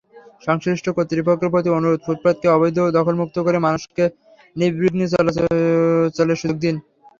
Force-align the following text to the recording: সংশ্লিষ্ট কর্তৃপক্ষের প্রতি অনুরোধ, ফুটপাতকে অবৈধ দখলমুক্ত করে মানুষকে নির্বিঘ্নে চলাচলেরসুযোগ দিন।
সংশ্লিষ্ট 0.45 0.85
কর্তৃপক্ষের 0.91 1.51
প্রতি 1.53 1.69
অনুরোধ, 1.71 1.99
ফুটপাতকে 2.05 2.47
অবৈধ 2.49 2.77
দখলমুক্ত 2.97 3.37
করে 3.39 3.57
মানুষকে 3.59 4.03
নির্বিঘ্নে 4.55 5.05
চলাচলেরসুযোগ 5.13 6.57
দিন। 6.59 6.75